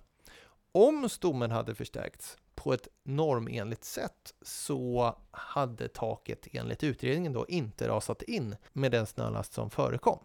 Om 0.72 1.08
stommen 1.08 1.50
hade 1.50 1.74
förstärkts 1.74 2.38
på 2.54 2.72
ett 2.72 2.88
normenligt 3.04 3.84
sätt 3.84 4.34
så 4.42 5.16
hade 5.30 5.88
taket 5.88 6.46
enligt 6.52 6.84
utredningen 6.84 7.32
då 7.32 7.46
inte 7.48 7.88
rasat 7.88 8.22
in 8.22 8.56
med 8.72 8.92
den 8.92 9.06
snölast 9.06 9.52
som 9.52 9.70
förekom. 9.70 10.18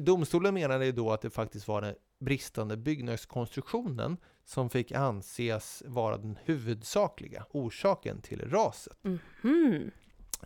Domstolen 0.00 0.54
menade 0.54 0.92
då 0.92 1.12
att 1.12 1.20
det 1.20 1.30
faktiskt 1.30 1.68
var 1.68 1.96
bristande 2.24 2.76
byggnadskonstruktionen 2.76 4.16
som 4.44 4.70
fick 4.70 4.92
anses 4.92 5.82
vara 5.86 6.16
den 6.16 6.38
huvudsakliga 6.44 7.46
orsaken 7.50 8.20
till 8.20 8.50
raset. 8.50 8.98
mhm. 9.42 9.90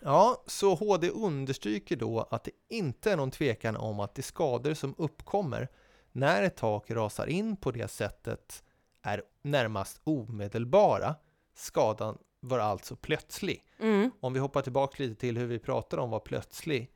Ja, 0.02 0.42
så 0.46 0.74
HD 0.74 1.10
understryker 1.10 1.96
då 1.96 2.20
att 2.30 2.44
det 2.44 2.50
inte 2.68 3.12
är 3.12 3.16
någon 3.16 3.30
tvekan 3.30 3.76
om 3.76 4.00
att 4.00 4.14
de 4.14 4.22
skador 4.22 4.74
som 4.74 4.94
uppkommer 4.98 5.68
när 6.12 6.42
ett 6.42 6.56
tak 6.56 6.90
rasar 6.90 7.26
in 7.26 7.56
på 7.56 7.70
det 7.70 7.88
sättet 7.88 8.62
är 9.02 9.22
närmast 9.42 10.00
omedelbara. 10.04 11.14
Skadan 11.54 12.18
var 12.40 12.58
alltså 12.58 12.96
plötslig. 12.96 13.64
Mm, 13.78 14.10
Om 14.20 14.32
vi 14.32 14.38
hoppar 14.40 14.62
tillbaka 14.62 15.02
lite 15.02 15.20
till 15.20 15.38
hur 15.38 15.46
vi 15.46 15.58
pratade 15.58 16.02
om 16.02 16.10
vad 16.10 16.24
plötslig 16.24 16.90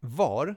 var, 0.00 0.54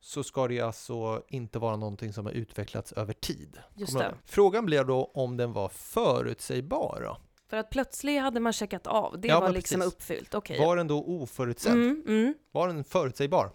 så 0.00 0.22
ska 0.22 0.48
det 0.48 0.60
alltså 0.60 1.22
inte 1.28 1.58
vara 1.58 1.76
någonting 1.76 2.12
som 2.12 2.26
har 2.26 2.32
utvecklats 2.32 2.92
över 2.92 3.12
tid. 3.12 3.58
just 3.74 3.98
det. 3.98 4.14
Frågan 4.24 4.66
blir 4.66 4.84
då 4.84 5.10
om 5.14 5.36
den 5.36 5.52
var 5.52 5.68
förutsägbar 5.68 7.00
då? 7.04 7.16
För 7.48 7.56
att 7.56 7.70
plötsligt 7.70 8.20
hade 8.20 8.40
man 8.40 8.52
checkat 8.52 8.86
av, 8.86 9.20
det 9.20 9.28
Ja, 9.28 9.40
var 9.40 9.48
liksom 9.50 9.80
precis. 9.80 9.94
uppfyllt, 9.94 10.34
okej. 10.34 10.58
Var 10.60 10.76
den 10.76 10.86
då 10.88 11.04
oförutsedd? 11.04 11.72
Mm, 11.72 12.02
mm, 12.08 12.34
Var 12.52 12.68
den 12.68 12.84
förutsägbar? 12.84 13.50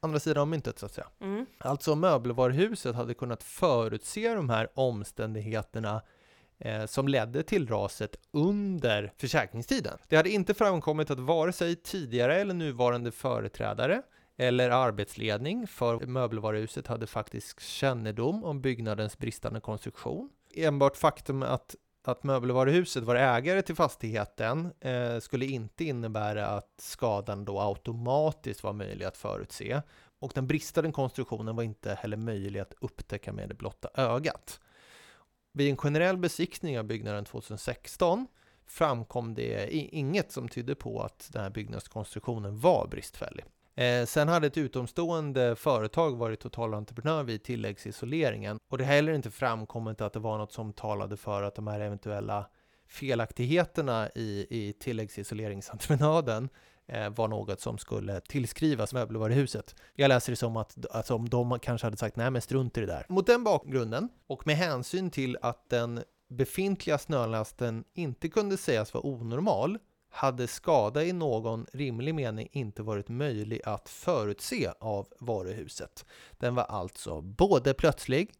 Andra 0.00 0.20
sidan 0.20 0.40
av 0.40 0.48
myntet 0.48 0.78
så 0.78 0.86
att 0.86 0.92
säga. 0.92 1.06
mm. 1.20 1.46
Alltså 1.58 1.94
möbelvaruhuset 1.94 2.94
hade 2.94 3.14
kunnat 3.14 3.42
förutse 3.42 4.34
de 4.34 4.50
här 4.50 4.68
omständigheterna 4.74 6.02
eh, 6.58 6.86
som 6.86 7.08
ledde 7.08 7.42
till 7.42 7.68
raset 7.68 8.16
under 8.30 9.12
försäkringstiden. 9.16 9.98
Det 10.08 10.16
hade 10.16 10.30
inte 10.30 10.54
framkommit 10.54 11.10
att 11.10 11.18
vare 11.18 11.52
sig 11.52 11.76
tidigare 11.76 12.40
eller 12.40 12.54
nuvarande 12.54 13.10
företrädare 13.12 14.02
eller 14.40 14.70
arbetsledning 14.70 15.66
för 15.66 16.06
möbelvaruhuset 16.06 16.86
hade 16.86 17.06
faktiskt 17.06 17.60
kännedom 17.60 18.44
om 18.44 18.60
byggnadens 18.60 19.18
bristande 19.18 19.60
konstruktion. 19.60 20.30
Enbart 20.54 20.96
faktum 20.96 21.42
att 21.42 21.76
att 22.08 22.24
möbelvaruhuset 22.24 23.04
var 23.04 23.14
ägare 23.14 23.62
till 23.62 23.74
fastigheten 23.74 24.72
eh, 24.80 25.18
skulle 25.18 25.46
inte 25.46 25.84
innebära 25.84 26.46
att 26.46 26.74
skadan 26.78 27.44
då 27.44 27.60
automatiskt 27.60 28.62
var 28.62 28.72
möjlig 28.72 29.04
att 29.04 29.16
förutse 29.16 29.82
och 30.18 30.32
den 30.34 30.46
bristande 30.46 30.92
konstruktionen 30.92 31.56
var 31.56 31.62
inte 31.62 31.94
heller 31.94 32.16
möjlig 32.16 32.60
att 32.60 32.74
upptäcka 32.80 33.32
med 33.32 33.48
det 33.48 33.54
blotta 33.54 33.90
ögat. 33.94 34.60
Vid 35.52 35.70
en 35.70 35.76
generell 35.76 36.16
besiktning 36.16 36.78
av 36.78 36.84
byggnaden 36.84 37.24
2016 37.24 38.26
framkom 38.66 39.34
det 39.34 39.74
inget 39.74 40.32
som 40.32 40.48
tydde 40.48 40.74
på 40.74 41.02
att 41.02 41.30
den 41.32 41.42
här 41.42 41.50
byggnadskonstruktionen 41.50 42.58
var 42.58 42.86
bristfällig. 42.86 43.44
Eh, 43.78 44.06
sen 44.06 44.28
hade 44.28 44.46
ett 44.46 44.56
utomstående 44.56 45.56
företag 45.56 46.16
varit 46.16 46.40
totalentreprenör 46.40 47.22
vid 47.22 47.42
tilläggsisoleringen 47.42 48.58
och 48.68 48.78
det 48.78 48.84
har 48.84 48.92
heller 48.92 49.12
inte 49.12 49.30
framkommit 49.30 50.00
att 50.00 50.12
det 50.12 50.18
var 50.18 50.38
något 50.38 50.52
som 50.52 50.72
talade 50.72 51.16
för 51.16 51.42
att 51.42 51.54
de 51.54 51.66
här 51.66 51.80
eventuella 51.80 52.46
felaktigheterna 52.88 54.08
i, 54.14 54.46
i 54.50 54.72
tilläggsisoleringsentreprenaden 54.72 56.48
eh, 56.86 57.10
var 57.10 57.28
något 57.28 57.60
som 57.60 57.78
skulle 57.78 58.20
tillskrivas 58.20 58.94
möbelvaruhuset. 58.94 59.74
Jag 59.94 60.08
läser 60.08 60.32
det 60.32 60.36
som 60.36 60.56
att 60.56 60.86
alltså, 60.90 61.14
om 61.14 61.28
de 61.28 61.58
kanske 61.58 61.86
hade 61.86 61.96
sagt 61.96 62.16
nej 62.16 62.30
men 62.30 62.42
strunt 62.42 62.76
i 62.76 62.80
det 62.80 62.86
där. 62.86 63.06
Mot 63.08 63.26
den 63.26 63.44
bakgrunden 63.44 64.08
och 64.26 64.46
med 64.46 64.56
hänsyn 64.56 65.10
till 65.10 65.38
att 65.42 65.68
den 65.68 66.02
befintliga 66.30 66.98
snölasten 66.98 67.84
inte 67.94 68.28
kunde 68.28 68.56
sägas 68.56 68.94
vara 68.94 69.06
onormal 69.06 69.78
hade 70.10 70.46
skada 70.46 71.04
i 71.04 71.12
någon 71.12 71.66
rimlig 71.72 72.14
mening 72.14 72.48
inte 72.52 72.82
varit 72.82 73.08
möjlig 73.08 73.60
att 73.64 73.88
förutse 73.88 74.72
av 74.80 75.08
varuhuset. 75.20 76.04
Den 76.38 76.54
var 76.54 76.64
alltså 76.64 77.20
både 77.20 77.74
plötslig 77.74 78.30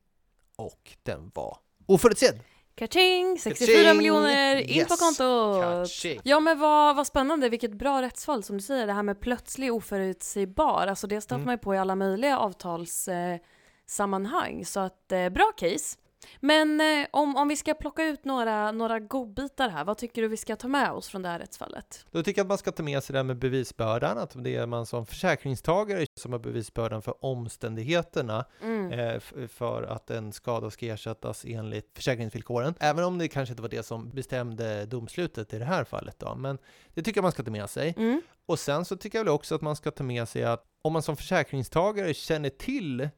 och 0.57 0.91
den 1.03 1.31
var 1.35 1.59
oförutsedd. 1.87 2.41
Kaching! 2.75 3.39
64 3.39 3.67
Kaching! 3.77 3.97
miljoner 3.97 4.57
in 4.57 4.77
Yes! 4.77 4.89
på 4.89 4.97
kontot! 4.97 5.63
Kaching. 5.63 6.21
Ja 6.25 6.41
men 6.41 6.59
vad, 6.59 6.97
vad 6.97 7.07
spännande, 7.07 7.49
vilket 7.49 7.73
bra 7.73 8.03
rättsfall 8.03 8.43
som 8.43 8.57
du 8.57 8.63
säger, 8.63 8.87
det 8.87 8.93
här 8.93 9.03
med 9.03 9.21
plötslig 9.21 9.73
oförutsägbar. 9.75 10.87
Alltså 10.87 11.07
det 11.07 11.21
stöter 11.21 11.35
Mm. 11.35 11.45
man 11.47 11.55
ju 11.55 11.59
på 11.59 11.75
i 11.75 11.79
alla 11.79 11.95
möjliga 11.97 12.39
avtalssammanhang. 12.39 14.59
Eh, 14.61 14.65
så 14.65 14.81
att 14.81 15.13
eh, 15.13 15.29
bra 15.29 15.53
case. 15.57 15.97
Men 16.41 16.81
eh, 16.81 17.07
om, 17.11 17.37
om 17.37 17.49
vi 17.49 17.57
ska 17.57 17.75
plocka 17.75 18.05
ut 18.05 18.25
några, 18.25 18.73
några 18.73 18.99
godbitar 19.01 19.69
här, 19.69 19.85
vad 19.85 19.99
tycker 19.99 20.23
du 20.23 20.29
vi 20.29 20.37
ska 20.37 20.57
ta 20.57 20.69
med 20.69 20.91
oss 20.91 21.09
från 21.09 21.23
det 21.23 21.29
här 21.29 21.39
rättsfallet? 21.39 22.07
Då 22.11 22.23
tycker 22.23 22.39
jag 22.39 22.45
att 22.45 22.49
man 22.49 22.59
ska 22.59 22.73
ta 22.73 22.83
med 22.83 23.03
sig 23.03 23.13
det 23.13 23.19
här 23.19 23.25
med 23.25 23.39
bevisbördan, 23.39 24.19
att 24.19 24.45
det 24.45 24.57
är 24.57 24.67
man 24.67 24.87
som 24.87 25.07
försäkringstagare 25.07 26.07
som 26.21 26.33
har 26.33 26.39
bevisbördan 26.39 27.03
för 27.03 27.25
omständigheterna 27.25 28.45
Mm. 28.63 28.93
eh, 28.93 29.21
för 29.49 29.83
att 29.83 30.11
en 30.11 30.33
skada 30.33 30.71
ska 30.71 30.87
ersättas 30.87 31.45
enligt 31.49 31.91
försäkringsvillkoren. 31.95 32.75
Även 32.81 33.05
om 33.05 33.19
det 33.19 33.29
kanske 33.29 33.53
inte 33.53 33.63
var 33.63 33.69
det 33.69 33.83
som 33.83 34.11
bestämde 34.11 34.87
domslutet 34.87 35.55
i 35.55 35.59
det 35.59 35.65
här 35.65 35.85
fallet 35.85 36.19
då, 36.19 36.35
men 36.35 36.59
det 36.95 37.03
tycker 37.03 37.19
jag 37.19 37.23
man 37.23 37.33
ska 37.33 37.43
ta 37.43 37.51
med 37.51 37.71
sig. 37.71 37.95
Mm. 37.97 38.23
Och 38.47 38.59
sen 38.59 38.85
så 38.85 38.97
tycker 38.97 39.19
jag 39.19 39.25
väl 39.25 39.35
också 39.35 39.55
att 39.55 39.63
man 39.63 39.77
ska 39.77 39.91
ta 39.91 40.05
med 40.05 40.29
sig 40.29 40.45
att 40.45 40.65
om 40.83 40.93
man 40.93 41.03
som 41.03 41.17
försäkringstagare 41.17 42.15
känner 42.15 42.51
till 42.51 43.09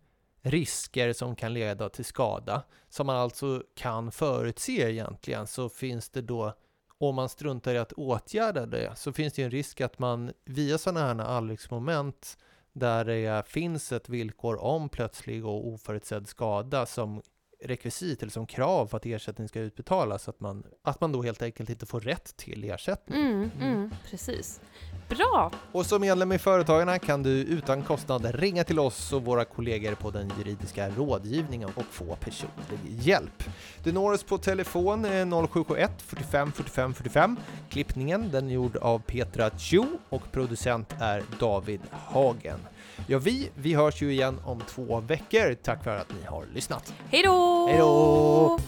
risker 0.43 1.13
som 1.13 1.37
kan 1.37 1.55
leda 1.55 1.89
till 1.89 2.05
skada, 2.05 2.63
som 2.89 3.07
man 3.07 3.17
alltså 3.17 3.63
kan 3.77 4.13
förutse 4.13 4.91
egentligen, 4.91 5.47
så 5.47 5.69
finns 5.69 6.09
det 6.09 6.23
då, 6.23 6.55
om 6.99 7.15
man 7.15 7.29
struntar 7.29 7.75
i 7.75 7.79
att 7.79 7.93
åtgärda 7.93 8.67
det, 8.67 8.93
så 8.97 9.13
finns 9.13 9.35
det 9.35 9.43
en 9.43 9.51
risk 9.51 9.81
att 9.81 9.99
man 9.99 10.33
via 10.45 10.79
sådana 10.79 11.01
här 11.01 11.19
allriksmoment 11.19 12.39
där 12.73 13.05
det 13.05 13.47
finns 13.47 13.93
ett 13.93 14.09
villkor 14.09 14.63
om 14.63 14.89
plötslig 14.89 15.47
och 15.47 15.69
oförutsedd 15.69 16.29
skada 16.29 16.87
som 16.87 17.23
rekvisit 17.62 18.23
eller 18.23 18.33
som 18.33 18.47
krav 18.47 18.87
för 18.87 18.97
att 18.97 19.07
ersättning 19.07 19.49
ska 19.49 19.61
utbetalas, 19.61 20.29
att 20.29 20.40
man, 20.40 20.64
att 20.83 21.00
man 21.00 21.12
då 21.12 21.23
helt 21.23 21.43
enkelt 21.43 21.71
inte 21.71 21.87
får 21.87 22.00
rätt 22.00 22.37
till 22.37 22.64
ersättning. 22.64 23.21
Mm, 23.21 23.50
mm, 23.61 23.90
precis. 24.11 24.61
Bra! 25.09 25.52
Och 25.73 25.87
som 25.87 26.00
medlem 26.00 26.33
i 26.33 26.38
Företagarna 26.38 26.99
kan 26.99 27.23
du 27.23 27.31
utan 27.31 27.83
kostnad 27.83 28.35
ringa 28.35 28.64
till 28.64 28.79
oss 28.79 29.12
och 29.12 29.25
våra 29.25 29.45
kollegor 29.45 29.95
på 29.95 30.11
den 30.11 30.33
juridiska 30.38 30.90
rådgivningen 30.90 31.71
och 31.75 31.85
få 31.85 32.17
personlig 32.17 32.79
hjälp. 32.85 33.45
Du 33.83 33.93
når 33.93 34.12
oss 34.12 34.23
på 34.23 34.38
telefon 34.38 35.05
eh, 35.05 35.47
0771 35.49 35.90
45 35.99 36.52
45 36.52 36.95
45. 36.95 37.37
Klippningen 37.69 38.31
den 38.31 38.49
är 38.49 38.55
gjord 38.55 38.76
av 38.76 38.99
Petra 38.99 39.50
Chu 39.50 39.85
och 40.09 40.33
producent 40.33 40.95
är 41.00 41.23
David 41.40 41.81
Hagen. 41.90 42.61
Ja, 43.07 43.19
vi, 43.19 43.51
vi 43.55 43.75
hörs 43.75 44.03
ju 44.03 44.13
igen 44.13 44.39
om 44.45 44.63
två 44.69 45.01
veckor. 45.01 45.55
Tack 45.63 45.85
för 45.85 45.97
att 45.97 46.13
ni 46.21 46.27
har 46.27 46.45
lyssnat. 46.55 46.95
Hej 47.11 47.23
då! 47.23 47.67
Hej 47.69 47.79
då! 47.79 48.59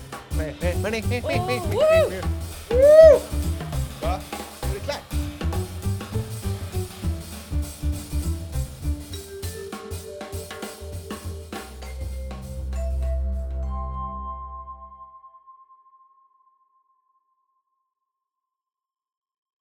Oh! 2.71 3.52